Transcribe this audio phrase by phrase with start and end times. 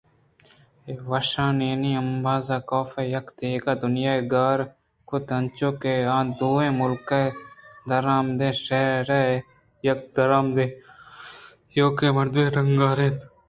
[0.87, 4.57] اے وشیانی امبازاں کاف یک دگہ دنیائےءَگار
[5.09, 7.37] کُت انچوش کہ آ دوئیں ملکے ءِ
[7.89, 9.45] درآمدیں شہرے ءَ
[9.87, 13.19] یک درآمدیں ابیتکءُایوکیں مردمے ءِ رنگ ءَگار اِنت